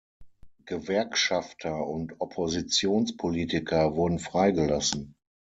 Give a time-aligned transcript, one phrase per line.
[0.65, 5.13] Gewerkschafter und Oppositionspolitiker wurden freigelassen.